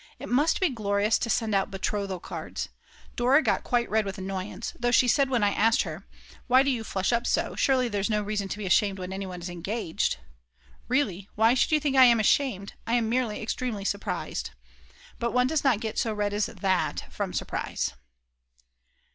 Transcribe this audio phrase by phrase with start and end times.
[0.17, 2.69] It must be glorious to send out betrothal cards.
[3.15, 6.07] Dora got quite red with annoyance, though she said when I asked her:
[6.47, 9.41] "Why do you flush up so, surely there's no reason to be ashamed when anyone
[9.43, 10.17] is engaged!"
[10.87, 14.49] "Really, why should you think I am ashamed, I am merely extremely surprised."
[15.19, 17.93] But one does not get so red as that from surprise.